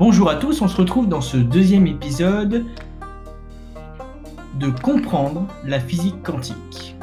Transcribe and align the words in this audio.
Bonjour 0.00 0.30
à 0.30 0.36
tous, 0.36 0.62
on 0.62 0.66
se 0.66 0.78
retrouve 0.78 1.10
dans 1.10 1.20
ce 1.20 1.36
deuxième 1.36 1.86
épisode 1.86 2.64
de 4.58 4.70
comprendre 4.70 5.46
la 5.62 5.78
physique 5.78 6.22
quantique 6.22 6.96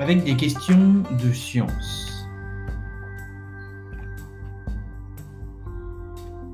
avec 0.00 0.24
des 0.24 0.34
questions 0.34 1.02
de 1.22 1.32
science. 1.34 2.26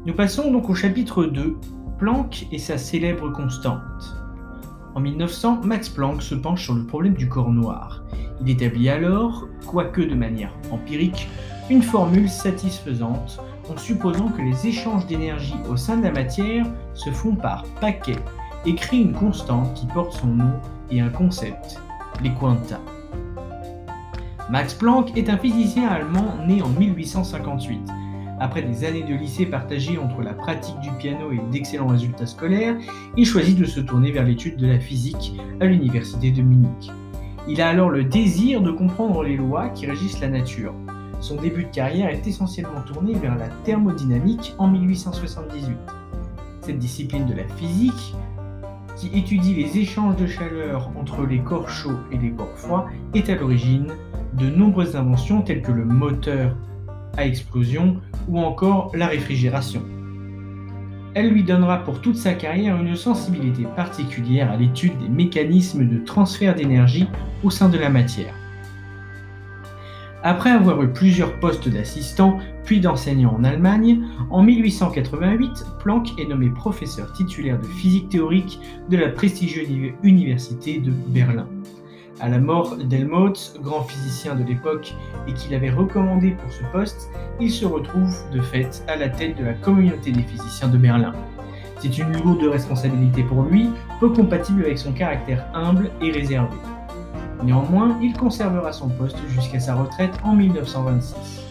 Nous 0.07 0.13
passons 0.13 0.51
donc 0.51 0.69
au 0.69 0.75
chapitre 0.75 1.25
2, 1.25 1.57
Planck 2.01 2.49
et 2.51 2.59
sa 2.59 2.77
célèbre 2.77 3.31
constante. 3.31 4.17
En 4.97 5.01
1900, 5.01 5.61
Max 5.63 5.89
Planck 5.89 6.21
se 6.21 6.35
penche 6.35 6.65
sur 6.65 6.75
le 6.75 6.85
problème 6.85 7.15
du 7.15 7.29
corps 7.29 7.53
noir. 7.53 8.03
Il 8.41 8.51
établit 8.51 8.89
alors, 8.89 9.47
quoique 9.69 10.01
de 10.01 10.17
manière 10.17 10.53
empirique, 10.73 11.29
une 11.71 11.83
formule 11.83 12.29
satisfaisante 12.29 13.41
en 13.71 13.77
supposant 13.77 14.29
que 14.29 14.43
les 14.43 14.67
échanges 14.67 15.07
d'énergie 15.07 15.57
au 15.69 15.77
sein 15.77 15.97
de 15.97 16.05
la 16.05 16.13
matière 16.13 16.67
se 16.95 17.11
font 17.11 17.35
par 17.35 17.65
paquets 17.81 18.17
et 18.67 18.75
une 18.93 19.13
constante 19.13 19.75
qui 19.75 19.87
porte 19.87 20.13
son 20.13 20.27
nom 20.27 20.53
et 20.91 21.01
un 21.01 21.09
concept, 21.09 21.81
les 22.23 22.33
quanta. 22.35 22.81
Max 24.51 24.75
Planck 24.75 25.17
est 25.17 25.29
un 25.29 25.39
physicien 25.39 25.89
allemand 25.89 26.37
né 26.47 26.63
en 26.63 26.69
1858. 26.69 27.81
Après 28.41 28.63
des 28.63 28.85
années 28.85 29.03
de 29.03 29.15
lycée 29.15 29.47
partagées 29.47 29.99
entre 29.99 30.23
la 30.23 30.33
pratique 30.33 30.79
du 30.81 30.91
piano 30.93 31.33
et 31.33 31.41
d'excellents 31.51 31.89
résultats 31.89 32.27
scolaires, 32.27 32.77
il 33.17 33.27
choisit 33.27 33.59
de 33.59 33.65
se 33.65 33.81
tourner 33.81 34.13
vers 34.13 34.25
l'étude 34.25 34.57
de 34.57 34.67
la 34.67 34.79
physique 34.79 35.35
à 35.61 35.67
l'université 35.67 36.31
de 36.31 36.43
Munich. 36.43 36.91
Il 37.49 37.61
a 37.61 37.69
alors 37.69 37.91
le 37.91 38.05
désir 38.05 38.61
de 38.61 38.71
comprendre 38.71 39.23
les 39.23 39.37
lois 39.37 39.71
qui 39.71 39.87
régissent 39.87 40.21
la 40.21 40.29
nature. 40.29 40.75
Son 41.21 41.35
début 41.37 41.65
de 41.65 41.71
carrière 41.71 42.11
est 42.11 42.27
essentiellement 42.27 42.81
tourné 42.87 43.15
vers 43.15 43.37
la 43.37 43.49
thermodynamique 43.65 44.55
en 44.59 44.69
1878. 44.69 45.77
Cette 46.61 46.79
discipline 46.79 47.27
de 47.27 47.35
la 47.35 47.45
physique, 47.57 48.15
qui 48.97 49.09
étudie 49.19 49.55
les 49.55 49.79
échanges 49.79 50.17
de 50.17 50.27
chaleur 50.27 50.91
entre 50.97 51.25
les 51.27 51.41
corps 51.41 51.69
chauds 51.69 51.99
et 52.13 52.19
les 52.19 52.31
corps 52.31 52.57
froids, 52.57 52.87
est 53.15 53.29
à 53.31 53.35
l'origine 53.35 53.89
de 54.35 54.49
nombreuses 54.49 54.97
inventions 54.97 55.43
telles 55.43 55.63
que 55.63 55.73
le 55.73 55.85
moteur 55.85 56.57
à 57.17 57.27
explosion 57.27 57.97
ou 58.29 58.39
encore 58.39 58.93
la 58.95 59.09
réfrigération. 59.09 59.83
Elle 61.15 61.31
lui 61.31 61.43
donnera 61.43 61.79
pour 61.79 62.01
toute 62.01 62.17
sa 62.17 62.35
carrière 62.35 62.77
une 62.81 62.95
sensibilité 62.95 63.65
particulière 63.75 64.53
à 64.53 64.57
l'étude 64.57 64.97
des 64.99 65.09
mécanismes 65.09 65.89
de 65.89 65.99
transfert 66.05 66.55
d'énergie 66.55 67.09
au 67.43 67.51
sein 67.51 67.69
de 67.69 67.79
la 67.79 67.91
matière. 67.91 68.38
Après 70.25 70.51
avoir 70.51 70.83
eu 70.83 70.89
plusieurs 70.89 71.39
postes 71.39 71.69
d'assistant 71.69 72.39
puis 72.65 72.81
d'enseignant 72.81 73.37
en 73.39 73.45
Allemagne, 73.45 74.03
en 74.31 74.43
1888, 74.43 75.65
Planck 75.79 76.19
est 76.19 76.27
nommé 76.27 76.51
professeur 76.51 77.13
titulaire 77.13 77.59
de 77.61 77.67
physique 77.67 78.09
théorique 78.09 78.61
de 78.89 78.97
la 78.97 79.11
prestigieuse 79.11 79.69
université 80.03 80.79
de 80.79 80.91
Berlin. 80.91 81.47
À 82.21 82.29
la 82.29 82.41
mort 82.41 82.77
d'Helmholtz, 82.77 83.55
grand 83.63 83.85
physicien 83.85 84.35
de 84.35 84.43
l'époque 84.43 84.93
et 85.29 85.35
qu'il 85.35 85.55
avait 85.55 85.71
recommandé 85.71 86.33
pour 86.33 86.53
ce 86.53 86.65
poste, 86.73 87.09
il 87.41 87.51
se 87.51 87.65
retrouve 87.65 88.13
de 88.33 88.41
fait 88.41 88.83
à 88.89 88.97
la 88.97 89.09
tête 89.09 89.39
de 89.39 89.45
la 89.45 89.53
communauté 89.53 90.11
des 90.11 90.25
physiciens 90.25 90.69
de 90.69 90.79
Berlin. 90.79 91.13
C'est 91.79 91.97
une 91.97 92.13
lourde 92.13 92.43
responsabilité 92.43 93.23
pour 93.23 93.45
lui, 93.45 93.71
peu 94.01 94.09
compatible 94.09 94.65
avec 94.65 94.79
son 94.79 94.93
caractère 94.93 95.47
humble 95.55 95.93
et 96.03 96.11
réservé. 96.11 96.57
Néanmoins, 97.43 97.99
il 98.03 98.15
conservera 98.15 98.73
son 98.73 98.89
poste 98.89 99.19
jusqu'à 99.29 99.61
sa 99.61 99.75
retraite 99.75 100.19
en 100.25 100.35
1926. 100.35 101.43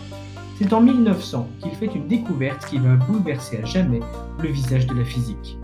C'est 0.58 0.74
en 0.74 0.82
1900 0.82 1.48
qu'il 1.60 1.72
fait 1.72 1.94
une 1.94 2.08
découverte 2.08 2.66
qui 2.66 2.78
va 2.78 2.96
bouleverser 2.96 3.60
à 3.62 3.66
jamais 3.66 4.00
le 4.42 4.50
visage 4.50 4.88
de 4.88 4.96
la 4.96 5.06
physique. 5.06 5.58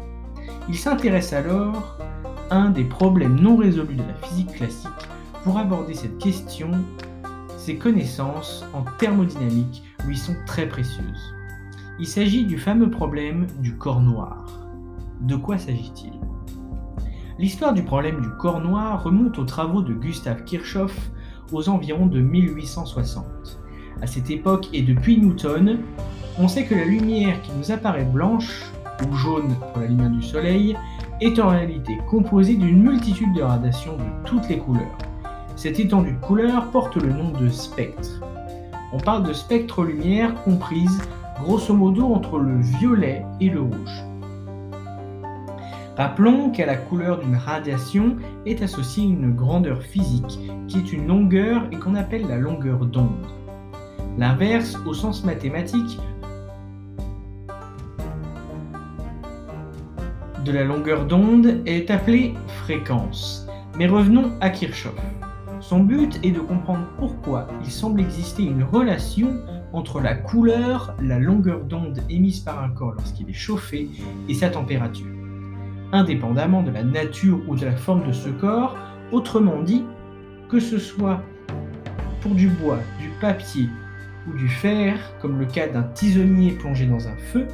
Il 0.70 0.78
s'intéresse 0.78 1.34
alors 1.34 1.98
à 2.50 2.56
un 2.56 2.70
des 2.70 2.84
problèmes 2.84 3.40
non 3.40 3.58
résolus 3.58 3.96
de 3.96 4.04
la 4.04 4.28
physique 4.28 4.54
classique. 4.54 4.90
Pour 5.44 5.58
aborder 5.58 5.94
cette 5.94 6.20
question, 6.20 6.72
ses 7.58 7.78
connaissances 7.78 8.66
en 8.74 8.84
thermodynamique 8.98 9.84
lui 10.06 10.18
sont 10.18 10.36
très 10.46 10.68
précieuses. 10.68 11.34
Il 12.00 12.08
s'agit 12.08 12.46
du 12.46 12.58
fameux 12.58 12.90
problème 12.90 13.48
du 13.60 13.76
corps 13.76 14.02
noir. 14.02 14.68
De 15.22 15.36
quoi 15.36 15.58
s'agit-il? 15.58 16.14
L'histoire 17.40 17.74
du 17.74 17.82
problème 17.82 18.22
du 18.22 18.30
corps 18.30 18.62
noir 18.62 19.02
remonte 19.04 19.40
aux 19.40 19.44
travaux 19.44 19.82
de 19.82 19.94
Gustav 19.94 20.44
Kirchhoff 20.44 20.96
aux 21.52 21.68
environs 21.68 22.06
de 22.06 22.22
1860. 22.22 23.26
À 24.02 24.08
cette 24.08 24.30
époque 24.30 24.70
et 24.72 24.84
depuis 24.84 25.18
Newton, 25.18 25.80
on 26.38 26.48
sait 26.48 26.66
que 26.66 26.76
la 26.76 26.86
lumière 26.86 27.42
qui 27.42 27.52
nous 27.58 27.72
apparaît 27.72 28.06
blanche 28.06 28.72
ou 29.08 29.16
jaune 29.16 29.56
pour 29.72 29.82
la 29.82 29.88
lumière 29.88 30.12
du 30.12 30.22
soleil 30.22 30.78
est 31.22 31.40
en 31.40 31.50
réalité 31.50 31.98
composée 32.08 32.56
d'une 32.56 32.84
multitude 32.84 33.34
de 33.34 33.42
radiations 33.42 33.98
de 33.98 34.28
toutes 34.30 34.48
les 34.48 34.60
couleurs. 34.60 34.98
Cette 35.56 35.80
étendue 35.80 36.14
de 36.14 36.26
couleurs 36.26 36.70
porte 36.70 36.98
le 36.98 37.12
nom 37.12 37.32
de 37.32 37.50
spectre. 37.50 38.22
On 38.92 39.00
parle 39.00 39.24
de 39.24 39.34
spectre-lumière 39.34 40.36
comprise 40.44 41.02
grosso 41.44 41.74
modo 41.74 42.14
entre 42.14 42.38
le 42.38 42.62
violet 42.62 43.26
et 43.40 43.50
le 43.50 43.62
rouge. 43.62 44.13
Rappelons 45.96 46.50
qu'à 46.50 46.66
la 46.66 46.76
couleur 46.76 47.20
d'une 47.20 47.36
radiation 47.36 48.16
est 48.48 48.64
associée 48.64 49.04
une 49.04 49.36
grandeur 49.36 49.84
physique 49.84 50.40
qui 50.68 50.80
est 50.80 50.92
une 50.92 51.08
longueur 51.08 51.68
et 51.72 51.78
qu'on 51.78 51.94
appelle 51.94 52.28
la 52.28 52.38
longueur 52.38 52.88
d'onde. 52.88 53.28
L'inverse, 54.18 54.76
au 54.88 54.96
sens 54.96 55.24
mathématique, 55.24 56.00
de 60.44 60.52
la 60.52 60.64
longueur 60.64 61.06
d'onde 61.06 61.62
est 61.68 61.92
appelée 61.92 62.34
fréquence. 62.64 63.48
Mais 63.78 63.86
revenons 63.86 64.32
à 64.42 64.50
Kirchhoff. 64.50 65.00
Son 65.62 65.82
but 65.82 66.20
est 66.24 66.32
de 66.32 66.40
comprendre 66.40 66.88
pourquoi 66.98 67.48
il 67.64 67.72
semble 67.72 68.02
exister 68.02 68.44
une 68.44 68.64
relation 68.64 69.38
entre 69.74 70.02
la 70.02 70.16
couleur, 70.16 70.96
la 71.00 71.20
longueur 71.20 71.64
d'onde 71.64 72.00
émise 72.10 72.40
par 72.40 72.64
un 72.64 72.70
corps 72.70 72.96
lorsqu'il 72.98 73.30
est 73.30 73.34
chauffé 73.34 73.90
et 74.28 74.34
sa 74.34 74.50
température 74.50 75.13
indépendamment 75.94 76.64
de 76.64 76.72
la 76.72 76.84
nature 76.84 77.40
ou 77.48 77.56
de 77.56 77.66
la 77.66 77.76
forme 77.76 78.06
de 78.06 78.12
ce 78.12 78.30
corps, 78.30 78.76
autrement 79.12 79.62
dit, 79.62 79.86
que 80.50 80.60
ce 80.60 80.78
soit 80.78 81.22
pour 82.22 82.36
du 82.36 82.50
bois, 82.50 82.80
du 83.00 83.10
papier 83.22 83.70
ou 84.28 84.36
du 84.36 84.48
fer, 84.48 84.98
comme 85.22 85.40
le 85.40 85.46
cas 85.46 85.68
d'un 85.68 85.84
tisonnier 85.84 86.52
plongé 86.52 86.86
dans 86.86 87.08
un 87.08 87.16
feu, 87.16 87.48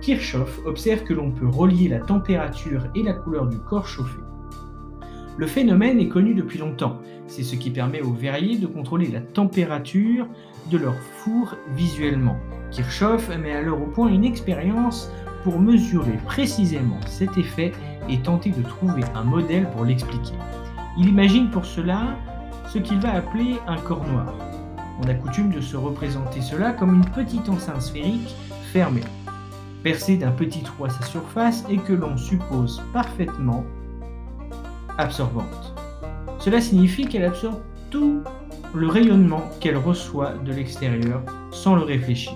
Kirchhoff 0.00 0.60
observe 0.66 1.04
que 1.04 1.14
l'on 1.14 1.30
peut 1.30 1.48
relier 1.48 1.88
la 1.88 2.00
température 2.00 2.86
et 2.94 3.02
la 3.02 3.14
couleur 3.14 3.46
du 3.46 3.58
corps 3.58 3.88
chauffé. 3.88 4.18
Le 5.38 5.46
phénomène 5.46 5.98
est 5.98 6.08
connu 6.08 6.34
depuis 6.34 6.58
longtemps, 6.58 7.00
c'est 7.26 7.42
ce 7.42 7.56
qui 7.56 7.70
permet 7.70 8.00
aux 8.00 8.12
verriers 8.12 8.58
de 8.58 8.66
contrôler 8.66 9.08
la 9.08 9.20
température 9.20 10.26
de 10.70 10.78
leur 10.78 10.94
four 10.94 11.56
visuellement. 11.74 12.36
Kirchhoff 12.70 13.28
met 13.36 13.52
alors 13.52 13.80
au 13.80 13.86
point 13.86 14.08
une 14.08 14.24
expérience 14.24 15.10
mesurer 15.54 16.18
précisément 16.26 17.00
cet 17.06 17.38
effet 17.38 17.72
et 18.08 18.18
tenter 18.18 18.50
de 18.50 18.62
trouver 18.62 19.02
un 19.14 19.22
modèle 19.22 19.68
pour 19.70 19.84
l'expliquer. 19.84 20.34
Il 20.98 21.08
imagine 21.08 21.50
pour 21.50 21.64
cela 21.64 22.16
ce 22.68 22.78
qu'il 22.78 22.98
va 22.98 23.14
appeler 23.14 23.56
un 23.66 23.76
corps 23.76 24.06
noir. 24.06 24.34
On 25.02 25.08
a 25.08 25.14
coutume 25.14 25.50
de 25.50 25.60
se 25.60 25.76
représenter 25.76 26.40
cela 26.40 26.72
comme 26.72 26.94
une 26.94 27.04
petite 27.10 27.48
enceinte 27.48 27.82
sphérique 27.82 28.34
fermée, 28.72 29.04
percée 29.82 30.16
d'un 30.16 30.32
petit 30.32 30.62
trou 30.62 30.86
à 30.86 30.90
sa 30.90 31.04
surface 31.04 31.64
et 31.68 31.76
que 31.76 31.92
l'on 31.92 32.16
suppose 32.16 32.82
parfaitement 32.92 33.64
absorbante. 34.98 35.74
Cela 36.38 36.60
signifie 36.60 37.06
qu'elle 37.06 37.24
absorbe 37.24 37.60
tout 37.90 38.22
le 38.74 38.88
rayonnement 38.88 39.42
qu'elle 39.60 39.76
reçoit 39.76 40.34
de 40.44 40.52
l'extérieur 40.52 41.22
sans 41.50 41.76
le 41.76 41.82
réfléchir. 41.82 42.34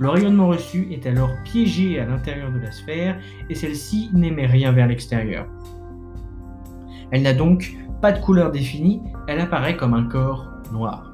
Le 0.00 0.08
rayonnement 0.08 0.48
reçu 0.48 0.88
est 0.92 1.06
alors 1.06 1.30
piégé 1.44 2.00
à 2.00 2.06
l'intérieur 2.06 2.50
de 2.50 2.58
la 2.58 2.72
sphère 2.72 3.20
et 3.50 3.54
celle-ci 3.54 4.08
n'émet 4.14 4.46
rien 4.46 4.72
vers 4.72 4.86
l'extérieur. 4.86 5.46
Elle 7.10 7.20
n'a 7.20 7.34
donc 7.34 7.76
pas 8.00 8.10
de 8.10 8.18
couleur 8.18 8.50
définie, 8.50 9.02
elle 9.28 9.40
apparaît 9.40 9.76
comme 9.76 9.92
un 9.92 10.04
corps 10.04 10.48
noir. 10.72 11.12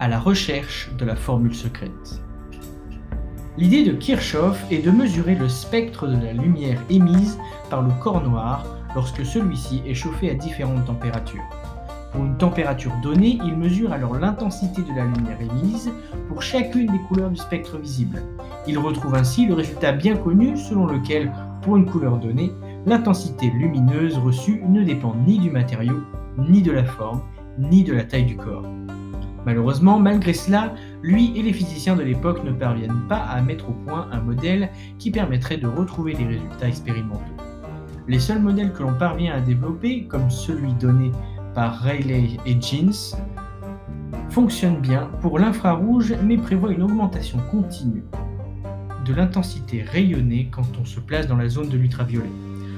À 0.00 0.08
la 0.08 0.18
recherche 0.18 0.90
de 0.98 1.04
la 1.04 1.14
formule 1.14 1.54
secrète. 1.54 2.20
L'idée 3.56 3.84
de 3.84 3.92
Kirchhoff 3.92 4.64
est 4.72 4.84
de 4.84 4.90
mesurer 4.90 5.36
le 5.36 5.48
spectre 5.48 6.08
de 6.08 6.16
la 6.20 6.32
lumière 6.32 6.82
émise 6.90 7.38
par 7.70 7.82
le 7.82 7.92
corps 8.02 8.22
noir 8.22 8.66
lorsque 8.96 9.24
celui-ci 9.24 9.82
est 9.86 9.94
chauffé 9.94 10.30
à 10.30 10.34
différentes 10.34 10.84
températures. 10.86 11.57
Pour 12.12 12.24
une 12.24 12.38
température 12.38 12.92
donnée, 13.02 13.38
il 13.44 13.56
mesure 13.56 13.92
alors 13.92 14.14
l'intensité 14.14 14.82
de 14.82 14.96
la 14.96 15.04
lumière 15.04 15.40
émise 15.40 15.92
pour 16.28 16.42
chacune 16.42 16.86
des 16.86 16.98
couleurs 17.06 17.30
du 17.30 17.36
spectre 17.36 17.78
visible. 17.78 18.22
Il 18.66 18.78
retrouve 18.78 19.14
ainsi 19.14 19.46
le 19.46 19.54
résultat 19.54 19.92
bien 19.92 20.16
connu 20.16 20.56
selon 20.56 20.86
lequel, 20.86 21.32
pour 21.62 21.76
une 21.76 21.86
couleur 21.86 22.16
donnée, 22.18 22.52
l'intensité 22.86 23.50
lumineuse 23.50 24.16
reçue 24.16 24.62
ne 24.66 24.84
dépend 24.84 25.14
ni 25.26 25.38
du 25.38 25.50
matériau, 25.50 25.96
ni 26.38 26.62
de 26.62 26.72
la 26.72 26.84
forme, 26.84 27.20
ni 27.58 27.84
de 27.84 27.92
la 27.92 28.04
taille 28.04 28.24
du 28.24 28.36
corps. 28.36 28.64
Malheureusement, 29.44 29.98
malgré 29.98 30.32
cela, 30.32 30.74
lui 31.02 31.32
et 31.36 31.42
les 31.42 31.52
physiciens 31.52 31.96
de 31.96 32.02
l'époque 32.02 32.42
ne 32.44 32.52
parviennent 32.52 33.06
pas 33.08 33.18
à 33.18 33.40
mettre 33.40 33.68
au 33.68 33.72
point 33.72 34.08
un 34.12 34.20
modèle 34.20 34.70
qui 34.98 35.10
permettrait 35.10 35.58
de 35.58 35.66
retrouver 35.66 36.14
les 36.14 36.26
résultats 36.26 36.68
expérimentaux. 36.68 37.22
Les 38.08 38.18
seuls 38.18 38.40
modèles 38.40 38.72
que 38.72 38.82
l'on 38.82 38.94
parvient 38.94 39.34
à 39.34 39.40
développer, 39.40 40.04
comme 40.04 40.30
celui 40.30 40.72
donné 40.74 41.12
Rayleigh 41.66 42.38
et 42.46 42.60
Jeans, 42.60 43.16
fonctionnent 44.30 44.80
bien 44.80 45.10
pour 45.20 45.38
l'infrarouge 45.38 46.14
mais 46.22 46.36
prévoient 46.36 46.72
une 46.72 46.82
augmentation 46.82 47.38
continue 47.50 48.04
de 49.04 49.14
l'intensité 49.14 49.82
rayonnée 49.82 50.50
quand 50.50 50.66
on 50.80 50.84
se 50.84 51.00
place 51.00 51.26
dans 51.26 51.36
la 51.36 51.48
zone 51.48 51.68
de 51.68 51.78
l'ultraviolet. 51.78 52.30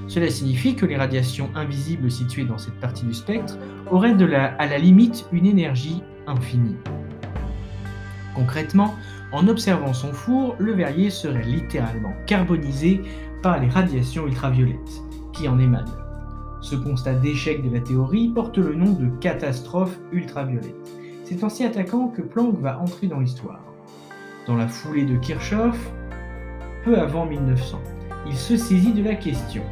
Cela 0.06 0.30
signifie 0.30 0.74
que 0.74 0.86
les 0.86 0.96
radiations 0.96 1.50
invisibles 1.54 2.10
situées 2.10 2.44
dans 2.44 2.58
cette 2.58 2.78
partie 2.80 3.04
du 3.04 3.14
spectre 3.14 3.58
auraient 3.90 4.16
à 4.58 4.66
la 4.66 4.78
limite 4.78 5.26
une 5.32 5.46
énergie 5.46 6.02
infinie. 6.26 6.76
Concrètement, 8.34 8.94
en 9.32 9.46
observant 9.48 9.92
son 9.92 10.12
four, 10.12 10.56
le 10.58 10.72
verrier 10.72 11.10
serait 11.10 11.44
littéralement 11.44 12.12
carbonisé 12.26 13.02
par 13.42 13.60
les 13.60 13.68
radiations 13.68 14.26
ultraviolettes 14.26 15.02
qui 15.32 15.48
en 15.48 15.58
émanent. 15.58 16.09
Ce 16.60 16.76
constat 16.76 17.14
d'échec 17.14 17.62
de 17.62 17.74
la 17.74 17.80
théorie 17.80 18.28
porte 18.28 18.58
le 18.58 18.74
nom 18.74 18.92
de 18.92 19.08
catastrophe 19.20 19.98
ultraviolette. 20.12 20.74
C'est 21.24 21.42
en 21.44 21.48
s'y 21.48 21.64
attaquant 21.64 22.08
que 22.08 22.22
Planck 22.22 22.58
va 22.60 22.78
entrer 22.80 23.06
dans 23.06 23.20
l'histoire. 23.20 23.60
Dans 24.46 24.56
la 24.56 24.68
foulée 24.68 25.04
de 25.04 25.16
Kirchhoff, 25.16 25.90
peu 26.84 26.98
avant 26.98 27.26
1900, 27.26 27.80
il 28.26 28.36
se 28.36 28.56
saisit 28.56 28.92
de 28.92 29.02
la 29.02 29.14
question 29.14 29.62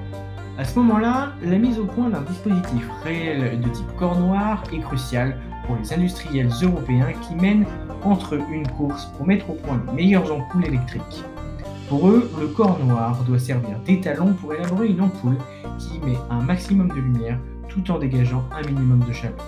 à 0.59 0.65
ce 0.65 0.77
moment-là, 0.81 1.35
la 1.41 1.57
mise 1.57 1.79
au 1.79 1.85
point 1.85 2.11
d'un 2.11 2.23
dispositif 2.23 2.85
réel 3.05 3.61
de 3.61 3.69
type 3.69 3.87
corps 3.97 4.19
noir 4.19 4.65
est 4.73 4.81
cruciale 4.81 5.39
pour 5.65 5.77
les 5.77 5.93
industriels 5.93 6.51
européens 6.61 7.13
qui 7.23 7.37
mènent 7.37 7.65
entre 8.03 8.35
une 8.51 8.67
course 8.67 9.07
pour 9.17 9.25
mettre 9.25 9.51
au 9.51 9.53
point 9.53 9.81
les 9.87 9.93
meilleures 9.93 10.33
ampoules 10.33 10.67
électriques. 10.67 11.23
Pour 11.89 12.11
eux, 12.11 12.31
le 12.39 12.49
corps 12.49 12.79
noir 12.85 13.25
doit 13.25 13.39
servir 13.39 13.79
d'étalon 13.87 14.35
pour 14.35 14.53
élaborer 14.53 14.89
une 14.89 15.01
ampoule 15.01 15.39
qui 15.79 15.99
met 16.01 16.19
un 16.29 16.43
maximum 16.43 16.89
de 16.89 17.01
lumière 17.01 17.39
tout 17.71 17.91
en 17.91 17.99
dégageant 17.99 18.45
un 18.53 18.61
minimum 18.67 19.03
de 19.09 19.13
chaleur. 19.13 19.39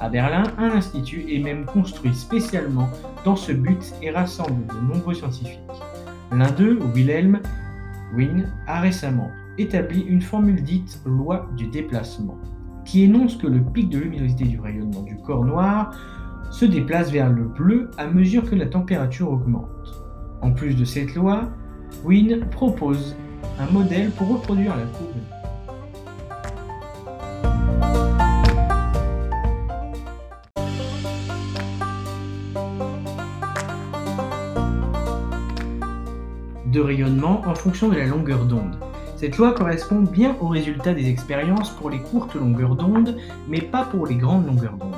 À 0.00 0.08
Berlin, 0.08 0.44
un 0.56 0.70
institut 0.70 1.26
est 1.30 1.40
même 1.40 1.66
construit 1.66 2.14
spécialement 2.14 2.88
dans 3.22 3.36
ce 3.36 3.52
but 3.52 3.92
et 4.00 4.10
rassemble 4.10 4.64
de 4.66 4.94
nombreux 4.94 5.12
scientifiques. 5.12 5.60
L'un 6.32 6.50
d'eux, 6.52 6.78
Wilhelm 6.94 7.40
Wien, 8.14 8.44
a 8.66 8.80
récemment 8.80 9.30
établit 9.58 10.02
une 10.02 10.22
formule 10.22 10.62
dite 10.62 11.02
loi 11.04 11.50
du 11.54 11.66
déplacement, 11.66 12.38
qui 12.86 13.04
énonce 13.04 13.36
que 13.36 13.46
le 13.46 13.60
pic 13.60 13.90
de 13.90 13.98
luminosité 13.98 14.44
du 14.44 14.58
rayonnement 14.58 15.02
du 15.02 15.16
corps 15.16 15.44
noir 15.44 15.90
se 16.50 16.64
déplace 16.64 17.10
vers 17.10 17.30
le 17.30 17.44
bleu 17.44 17.90
à 17.98 18.06
mesure 18.06 18.48
que 18.48 18.54
la 18.54 18.66
température 18.66 19.30
augmente. 19.30 19.68
En 20.40 20.52
plus 20.52 20.74
de 20.74 20.84
cette 20.84 21.14
loi, 21.14 21.50
Wien 22.04 22.40
propose 22.50 23.16
un 23.58 23.70
modèle 23.72 24.10
pour 24.10 24.28
reproduire 24.28 24.76
la 24.76 24.84
courbe 24.84 25.08
de 36.72 36.80
rayonnement 36.80 37.42
en 37.46 37.54
fonction 37.54 37.88
de 37.88 37.96
la 37.96 38.06
longueur 38.06 38.44
d'onde. 38.44 38.78
Cette 39.16 39.36
loi 39.36 39.52
correspond 39.52 40.02
bien 40.02 40.36
au 40.40 40.48
résultat 40.48 40.94
des 40.94 41.08
expériences 41.08 41.70
pour 41.70 41.90
les 41.90 41.98
courtes 41.98 42.34
longueurs 42.34 42.76
d'onde, 42.76 43.16
mais 43.48 43.60
pas 43.60 43.84
pour 43.84 44.06
les 44.06 44.14
grandes 44.14 44.46
longueurs 44.46 44.76
d'onde. 44.76 44.94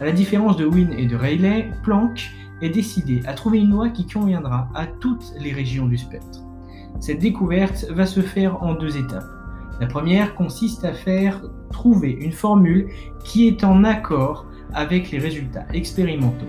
À 0.00 0.04
la 0.04 0.12
différence 0.12 0.56
de 0.56 0.66
Wien 0.66 0.90
et 0.96 1.06
de 1.06 1.16
Rayleigh, 1.16 1.72
Planck 1.82 2.30
est 2.62 2.70
décidé 2.70 3.22
à 3.26 3.34
trouver 3.34 3.58
une 3.60 3.70
loi 3.70 3.88
qui 3.88 4.06
conviendra 4.06 4.68
à 4.74 4.86
toutes 4.86 5.32
les 5.38 5.52
régions 5.52 5.86
du 5.86 5.98
spectre. 5.98 6.40
Cette 7.00 7.18
découverte 7.18 7.86
va 7.90 8.06
se 8.06 8.20
faire 8.20 8.62
en 8.62 8.74
deux 8.74 8.96
étapes. 8.96 9.28
La 9.80 9.86
première 9.86 10.34
consiste 10.34 10.84
à 10.84 10.92
faire 10.92 11.42
trouver 11.72 12.10
une 12.10 12.32
formule 12.32 12.88
qui 13.24 13.48
est 13.48 13.64
en 13.64 13.82
accord 13.82 14.46
avec 14.72 15.10
les 15.10 15.18
résultats 15.18 15.66
expérimentaux. 15.72 16.46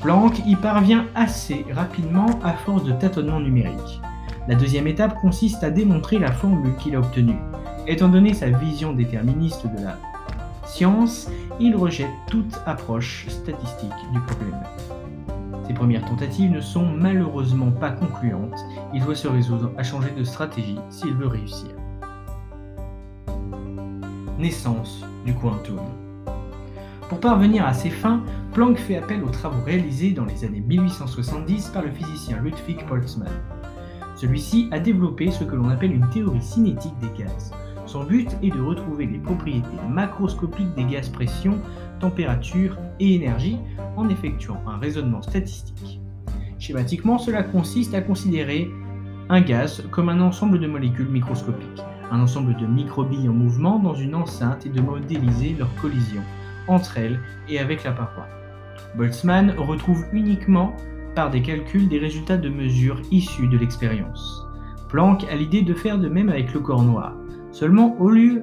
Planck 0.00 0.40
y 0.46 0.56
parvient 0.56 1.06
assez 1.14 1.66
rapidement 1.72 2.40
à 2.42 2.52
force 2.52 2.84
de 2.84 2.92
tâtonnements 2.92 3.40
numériques. 3.40 4.00
La 4.48 4.54
deuxième 4.54 4.86
étape 4.86 5.14
consiste 5.20 5.62
à 5.62 5.70
démontrer 5.70 6.18
la 6.18 6.32
formule 6.32 6.74
qu'il 6.76 6.96
a 6.96 7.00
obtenue. 7.00 7.38
Étant 7.86 8.08
donné 8.08 8.32
sa 8.32 8.48
vision 8.48 8.92
déterministe 8.92 9.66
de 9.66 9.84
la 9.84 9.98
science, 10.64 11.28
il 11.58 11.76
rejette 11.76 12.10
toute 12.28 12.60
approche 12.64 13.26
statistique 13.28 13.90
du 14.12 14.20
problème. 14.20 14.60
Ses 15.70 15.74
premières 15.74 16.04
tentatives 16.04 16.50
ne 16.50 16.60
sont 16.60 16.84
malheureusement 16.84 17.70
pas 17.70 17.92
concluantes, 17.92 18.58
il 18.92 19.04
doit 19.04 19.14
se 19.14 19.28
résoudre 19.28 19.70
à 19.78 19.84
changer 19.84 20.10
de 20.10 20.24
stratégie 20.24 20.80
s'il 20.90 21.14
veut 21.14 21.28
réussir. 21.28 21.70
Naissance 24.36 25.04
du 25.24 25.32
quantum. 25.32 25.78
Pour 27.08 27.20
parvenir 27.20 27.64
à 27.64 27.72
ses 27.72 27.90
fins, 27.90 28.20
Planck 28.52 28.78
fait 28.78 28.96
appel 28.96 29.22
aux 29.22 29.28
travaux 29.28 29.62
réalisés 29.64 30.10
dans 30.10 30.24
les 30.24 30.44
années 30.44 30.58
1870 30.58 31.68
par 31.68 31.82
le 31.82 31.92
physicien 31.92 32.40
Ludwig 32.42 32.84
Boltzmann. 32.88 33.30
Celui-ci 34.16 34.68
a 34.72 34.80
développé 34.80 35.30
ce 35.30 35.44
que 35.44 35.54
l'on 35.54 35.68
appelle 35.68 35.92
une 35.92 36.10
théorie 36.10 36.42
cinétique 36.42 36.98
des 36.98 37.22
gaz. 37.22 37.52
Son 37.86 38.02
but 38.02 38.28
est 38.42 38.50
de 38.50 38.60
retrouver 38.60 39.06
les 39.06 39.18
propriétés 39.18 39.68
macroscopiques 39.88 40.74
des 40.74 40.84
gaz 40.84 41.08
pression, 41.08 41.60
température 42.00 42.76
et 42.98 43.14
énergie 43.14 43.58
en 43.96 44.08
effectuant 44.08 44.60
un 44.66 44.78
raisonnement 44.78 45.22
statistique. 45.22 46.00
Schématiquement, 46.58 47.18
cela 47.18 47.42
consiste 47.42 47.94
à 47.94 48.00
considérer 48.00 48.70
un 49.28 49.40
gaz 49.40 49.84
comme 49.92 50.08
un 50.08 50.20
ensemble 50.20 50.58
de 50.58 50.66
molécules 50.66 51.08
microscopiques, 51.08 51.82
un 52.10 52.20
ensemble 52.20 52.56
de 52.56 52.66
microbilles 52.66 53.28
en 53.28 53.32
mouvement 53.32 53.78
dans 53.78 53.94
une 53.94 54.14
enceinte 54.14 54.66
et 54.66 54.70
de 54.70 54.80
modéliser 54.80 55.54
leur 55.58 55.72
collision 55.76 56.22
entre 56.66 56.98
elles 56.98 57.20
et 57.48 57.58
avec 57.58 57.84
la 57.84 57.92
paroi. 57.92 58.26
Boltzmann 58.96 59.54
retrouve 59.56 60.04
uniquement 60.12 60.74
par 61.14 61.30
des 61.30 61.42
calculs 61.42 61.88
des 61.88 61.98
résultats 61.98 62.36
de 62.36 62.48
mesures 62.48 63.00
issus 63.10 63.48
de 63.48 63.56
l'expérience. 63.56 64.46
Planck 64.88 65.24
a 65.30 65.36
l'idée 65.36 65.62
de 65.62 65.74
faire 65.74 65.98
de 65.98 66.08
même 66.08 66.28
avec 66.28 66.52
le 66.52 66.60
corps 66.60 66.82
noir. 66.82 67.14
Seulement, 67.52 67.96
au 68.00 68.10
lieu 68.10 68.42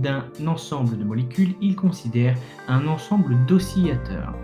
d'un 0.00 0.24
ensemble 0.46 0.98
de 0.98 1.04
molécules, 1.04 1.54
il 1.60 1.76
considère 1.76 2.36
un 2.68 2.86
ensemble 2.86 3.36
d'oscillateurs, 3.46 4.34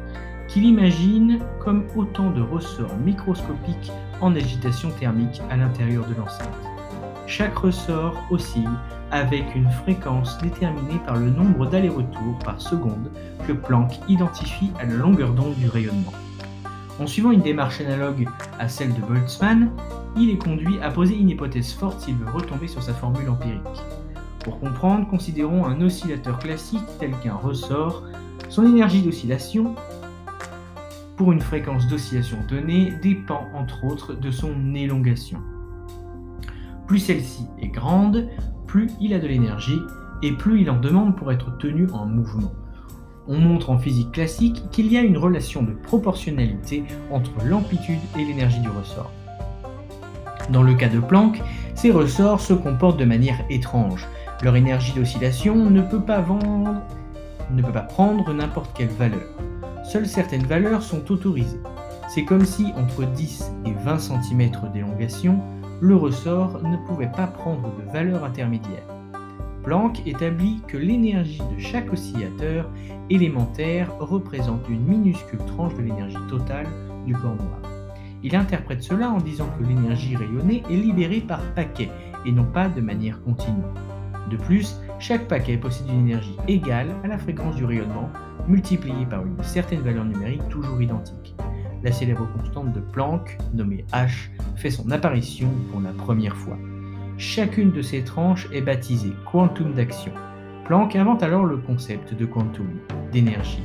qu'il 0.48 0.64
imagine 0.64 1.38
comme 1.60 1.84
autant 1.96 2.30
de 2.30 2.42
ressorts 2.42 2.96
microscopiques 3.04 3.92
en 4.20 4.34
agitation 4.34 4.90
thermique 4.90 5.40
à 5.50 5.56
l'intérieur 5.56 6.06
de 6.06 6.14
l'enceinte. 6.14 6.48
Chaque 7.26 7.56
ressort 7.56 8.22
oscille 8.30 8.68
avec 9.10 9.54
une 9.54 9.70
fréquence 9.70 10.38
déterminée 10.38 11.00
par 11.06 11.16
le 11.16 11.30
nombre 11.30 11.66
d'allers-retours 11.66 12.38
par 12.44 12.60
seconde 12.60 13.10
que 13.46 13.52
Planck 13.52 14.00
identifie 14.08 14.72
à 14.78 14.84
la 14.84 14.94
longueur 14.94 15.32
d'onde 15.32 15.54
du 15.54 15.68
rayonnement. 15.68 16.12
En 16.98 17.06
suivant 17.06 17.30
une 17.30 17.42
démarche 17.42 17.80
analogue 17.80 18.26
à 18.58 18.68
celle 18.68 18.92
de 18.94 19.00
Boltzmann, 19.00 19.70
il 20.16 20.30
est 20.30 20.42
conduit 20.42 20.78
à 20.80 20.90
poser 20.90 21.16
une 21.16 21.30
hypothèse 21.30 21.72
forte 21.72 22.00
s'il 22.00 22.16
veut 22.16 22.30
retomber 22.30 22.68
sur 22.68 22.82
sa 22.82 22.92
formule 22.92 23.28
empirique. 23.30 23.82
Pour 24.44 24.58
comprendre, 24.58 25.06
considérons 25.08 25.66
un 25.66 25.80
oscillateur 25.80 26.38
classique 26.38 26.82
tel 26.98 27.12
qu'un 27.22 27.34
ressort. 27.34 28.02
Son 28.48 28.66
énergie 28.66 29.02
d'oscillation, 29.02 29.76
pour 31.16 31.30
une 31.30 31.40
fréquence 31.40 31.86
d'oscillation 31.86 32.38
donnée, 32.48 32.92
dépend 33.02 33.46
entre 33.54 33.84
autres 33.84 34.14
de 34.14 34.30
son 34.32 34.74
élongation. 34.74 35.38
Plus 36.88 36.98
celle-ci 36.98 37.46
est 37.60 37.68
grande, 37.68 38.28
plus 38.66 38.90
il 39.00 39.14
a 39.14 39.20
de 39.20 39.28
l'énergie 39.28 39.78
et 40.22 40.32
plus 40.32 40.62
il 40.62 40.70
en 40.70 40.80
demande 40.80 41.16
pour 41.16 41.30
être 41.30 41.56
tenu 41.58 41.86
en 41.92 42.06
mouvement. 42.06 42.52
On 43.28 43.38
montre 43.38 43.70
en 43.70 43.78
physique 43.78 44.10
classique 44.10 44.62
qu'il 44.72 44.92
y 44.92 44.96
a 44.96 45.02
une 45.02 45.16
relation 45.16 45.62
de 45.62 45.72
proportionnalité 45.72 46.82
entre 47.12 47.30
l'amplitude 47.44 48.00
et 48.18 48.24
l'énergie 48.24 48.60
du 48.60 48.68
ressort. 48.68 49.12
Dans 50.50 50.64
le 50.64 50.74
cas 50.74 50.88
de 50.88 50.98
Planck, 50.98 51.40
ces 51.76 51.92
ressorts 51.92 52.40
se 52.40 52.52
comportent 52.52 52.98
de 52.98 53.04
manière 53.04 53.38
étrange. 53.48 54.08
Leur 54.42 54.56
énergie 54.56 54.92
d'oscillation 54.92 55.54
ne 55.70 55.82
peut 55.82 56.00
pas 56.00 56.20
vendre, 56.20 56.82
ne 57.52 57.62
peut 57.62 57.70
pas 57.70 57.82
prendre 57.82 58.34
n'importe 58.34 58.76
quelle 58.76 58.88
valeur. 58.88 59.22
Seules 59.84 60.08
certaines 60.08 60.46
valeurs 60.46 60.82
sont 60.82 61.12
autorisées. 61.12 61.60
C'est 62.08 62.24
comme 62.24 62.44
si 62.44 62.72
entre 62.76 63.04
10 63.04 63.52
et 63.66 63.72
20 63.72 63.98
cm 63.98 64.50
d'élongation, 64.74 65.40
le 65.80 65.94
ressort 65.94 66.60
ne 66.60 66.76
pouvait 66.88 67.12
pas 67.14 67.28
prendre 67.28 67.70
de 67.76 67.92
valeur 67.92 68.24
intermédiaire. 68.24 68.82
Planck 69.62 70.04
établit 70.06 70.60
que 70.66 70.76
l'énergie 70.76 71.42
de 71.56 71.60
chaque 71.60 71.92
oscillateur 71.92 72.68
élémentaire 73.10 73.94
représente 74.00 74.68
une 74.68 74.84
minuscule 74.84 75.44
tranche 75.46 75.74
de 75.74 75.82
l'énergie 75.82 76.16
totale 76.28 76.66
du 77.06 77.14
corps 77.14 77.36
noir. 77.36 77.60
Il 78.24 78.34
interprète 78.34 78.82
cela 78.82 79.08
en 79.08 79.18
disant 79.18 79.48
que 79.56 79.64
l'énergie 79.64 80.16
rayonnée 80.16 80.64
est 80.68 80.76
libérée 80.76 81.20
par 81.20 81.40
paquets 81.54 81.90
et 82.26 82.32
non 82.32 82.44
pas 82.44 82.68
de 82.68 82.80
manière 82.80 83.22
continue. 83.22 83.62
De 84.30 84.36
plus, 84.36 84.76
Chaque 85.02 85.26
paquet 85.26 85.56
possède 85.56 85.88
une 85.88 86.06
énergie 86.06 86.36
égale 86.46 86.94
à 87.02 87.08
la 87.08 87.18
fréquence 87.18 87.56
du 87.56 87.64
rayonnement, 87.64 88.08
multipliée 88.46 89.04
par 89.04 89.26
une 89.26 89.42
certaine 89.42 89.80
valeur 89.80 90.04
numérique 90.04 90.48
toujours 90.48 90.80
identique. 90.80 91.34
La 91.82 91.90
célèbre 91.90 92.28
constante 92.36 92.72
de 92.72 92.78
Planck, 92.78 93.36
nommée 93.52 93.84
h, 93.92 94.28
fait 94.54 94.70
son 94.70 94.92
apparition 94.92 95.50
pour 95.72 95.80
la 95.80 95.90
première 95.90 96.36
fois. 96.36 96.56
Chacune 97.18 97.72
de 97.72 97.82
ces 97.82 98.04
tranches 98.04 98.48
est 98.52 98.60
baptisée 98.60 99.12
quantum 99.28 99.74
d'action. 99.74 100.12
Planck 100.66 100.94
invente 100.94 101.24
alors 101.24 101.46
le 101.46 101.56
concept 101.56 102.14
de 102.14 102.24
quantum, 102.24 102.78
d'énergie, 103.10 103.64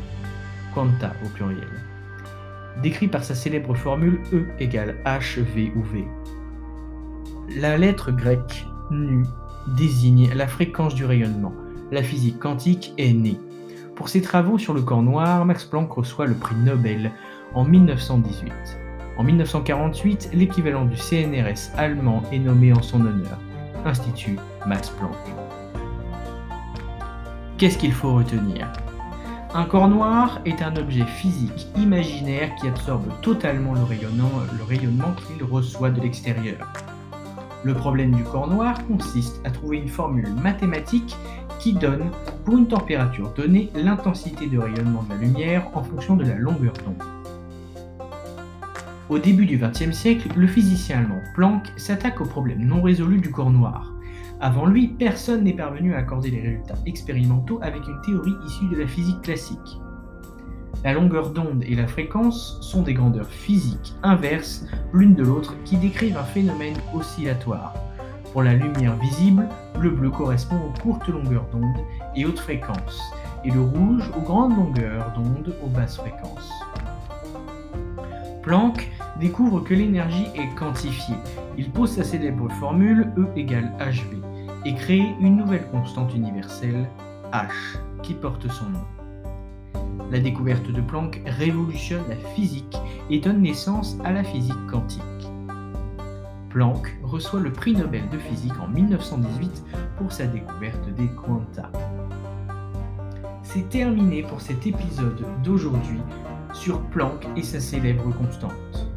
quanta 0.74 1.12
au 1.24 1.30
pluriel, 1.30 1.70
décrit 2.82 3.08
par 3.08 3.24
sa 3.24 3.36
célèbre 3.36 3.76
formule 3.76 4.22
E 4.34 4.48
égale 4.58 4.96
hv 5.06 5.72
ou 5.76 5.84
v. 5.84 6.04
La 7.58 7.78
lettre 7.78 8.12
grecque 8.12 8.66
nu 8.90 9.24
désigne 9.76 10.30
la 10.34 10.48
fréquence 10.48 10.96
du 10.96 11.06
rayonnement. 11.06 11.54
La 11.92 12.04
physique 12.04 12.40
quantique 12.40 12.94
est 12.98 13.14
née. 13.14 13.40
Pour 13.96 14.10
ses 14.10 14.22
travaux 14.22 14.58
sur 14.58 14.74
le 14.74 14.82
corps 14.82 15.02
noir, 15.02 15.46
Max 15.46 15.66
Planck 15.66 15.92
reçoit 15.92 16.28
le 16.28 16.36
prix 16.36 16.56
Nobel 16.56 17.12
en 17.54 17.64
1918. 17.64 18.52
En 19.18 19.24
1948, 19.24 20.30
l'équivalent 20.34 20.86
du 20.86 20.96
CNRS 20.96 21.72
allemand 21.76 22.22
est 22.32 22.40
nommé 22.40 22.72
en 22.74 22.82
son 22.82 23.02
honneur, 23.02 23.40
Institut 23.86 24.38
Max 24.68 24.90
Planck. 24.92 25.18
Qu'est-ce 27.58 27.80
qu'il 27.80 27.94
faut 27.94 28.14
retenir? 28.14 28.72
Un 29.56 29.64
corps 29.64 29.88
noir 29.88 30.40
est 30.46 30.62
un 30.62 30.76
objet 30.76 31.06
physique 31.06 31.68
imaginaire 31.76 32.54
qui 32.56 32.68
absorbe 32.68 33.06
totalement 33.22 33.74
le 33.74 33.84
rayonnement, 33.84 34.30
le 34.56 34.64
rayonnement 34.64 35.14
qu'il 35.14 35.44
reçoit 35.44 35.90
de 35.90 36.02
l'extérieur. 36.02 36.72
Le 37.68 37.74
problème 37.74 38.12
du 38.12 38.24
corps 38.24 38.48
noir 38.48 38.88
consiste 38.88 39.42
à 39.44 39.52
trouver 39.52 39.80
une 39.80 39.90
formule 39.90 40.30
mathématique 40.42 41.18
qui 41.60 41.74
donne, 41.74 42.12
pour 42.46 42.58
une 42.58 42.70
température 42.70 43.34
donnée, 43.34 43.70
l'intensité 43.76 44.48
de 44.48 44.58
rayonnement 44.58 45.04
de 45.04 45.10
la 45.10 45.18
lumière 45.18 45.68
en 45.74 45.84
fonction 45.84 46.16
de 46.16 46.24
la 46.24 46.36
longueur 46.36 46.72
d'onde. 46.86 47.04
Au 49.10 49.20
début 49.20 49.46
du 49.46 49.58
XXe 49.58 49.92
siècle, 49.92 50.30
le 50.38 50.48
physicien 50.48 51.00
allemand 51.00 51.20
Planck 51.36 51.68
s'attaque 51.76 52.22
au 52.22 52.26
problème 52.26 52.66
non 52.66 52.82
résolu 52.82 53.20
du 53.20 53.32
corps 53.32 53.52
noir. 53.52 53.92
Avant 54.40 54.66
lui, 54.66 54.88
personne 54.88 55.44
n'est 55.44 55.52
parvenu 55.52 55.94
à 55.94 55.98
accorder 55.98 56.32
les 56.32 56.40
résultats 56.40 56.80
expérimentaux 56.86 57.60
avec 57.62 57.86
une 57.86 58.00
théorie 58.06 58.36
issue 58.46 58.70
de 58.70 58.78
la 58.80 58.88
physique 58.88 59.22
classique. 59.24 59.78
La 60.86 60.94
longueur 60.94 61.32
d'onde 61.32 61.66
et 61.68 61.76
la 61.76 61.88
fréquence 61.88 62.60
sont 62.62 62.84
des 62.84 62.94
grandeurs 62.94 63.28
physiques 63.28 63.94
inverses 64.04 64.66
l'une 64.94 65.16
de 65.16 65.24
l'autre 65.24 65.56
qui 65.64 65.78
décrivent 65.78 66.18
un 66.18 66.24
phénomène 66.24 66.78
oscillatoire. 66.94 67.74
Pour 68.32 68.44
la 68.44 68.54
lumière 68.54 68.96
visible, 68.98 69.48
le 69.80 69.90
bleu 69.90 70.10
correspond 70.10 70.58
aux 70.58 70.82
courtes 70.82 71.08
longueurs 71.08 71.48
d'onde 71.52 71.78
et 72.16 72.26
hautes 72.26 72.40
fréquences, 72.40 73.02
et 73.44 73.52
le 73.52 73.62
rouge 73.62 74.12
aux 74.18 74.22
grandes 74.22 74.56
longueurs 74.56 75.14
d'onde 75.14 75.56
aux 75.64 75.70
basses 75.70 75.98
fréquences. 75.98 76.52
Planck 78.44 78.90
découvre 79.20 79.62
que 79.62 79.74
l'énergie 79.74 80.28
est 80.36 80.56
quantifiée. 80.56 81.16
Il 81.58 81.70
pose 81.70 81.92
sa 81.92 82.04
célèbre 82.04 82.50
formule 82.60 83.12
E 83.18 83.28
égale 83.36 83.72
hv 83.80 84.18
et 84.66 84.74
crée 84.76 85.04
une 85.20 85.38
nouvelle 85.38 85.68
constante 85.68 86.14
universelle, 86.14 86.88
h, 87.34 87.50
qui 88.04 88.14
porte 88.14 88.48
son 88.50 88.70
nom. 88.70 88.86
La 90.12 90.20
découverte 90.20 90.72
de 90.72 90.80
Planck 90.80 91.22
révolutionne 91.26 92.04
la 92.08 92.16
physique 92.16 92.78
et 93.10 93.20
donne 93.20 93.42
naissance 93.42 93.98
à 94.04 94.12
la 94.12 94.24
physique 94.24 94.68
quantique. 94.70 95.02
Planck 96.50 96.98
reçoit 97.04 97.40
le 97.40 97.52
prix 97.52 97.74
Nobel 97.74 98.10
de 98.10 98.18
physique 98.18 98.60
en 98.60 98.68
1918 98.68 99.64
pour 99.98 100.12
sa 100.12 100.26
découverte 100.26 100.90
des 100.96 101.08
quanta. 101.08 101.72
C'est 103.44 103.70
terminé 103.70 104.24
pour 104.24 104.42
cet 104.42 104.66
épisode 104.68 105.24
d'aujourd'hui 105.44 106.02
sur 106.54 106.82
Planck 106.88 107.28
et 107.36 107.44
sa 107.44 107.60
célèbre 107.60 108.12
constante. 108.18 108.92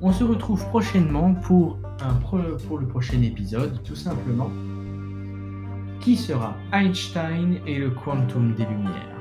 On 0.00 0.12
se 0.12 0.24
retrouve 0.24 0.66
prochainement 0.68 1.34
pour, 1.34 1.78
pour 2.66 2.78
le 2.78 2.86
prochain 2.86 3.22
épisode, 3.22 3.82
tout 3.84 3.96
simplement, 3.96 4.50
qui 6.00 6.16
sera 6.16 6.56
Einstein 6.72 7.58
et 7.66 7.78
le 7.78 7.90
quantum 7.90 8.54
des 8.54 8.64
lumières. 8.64 9.11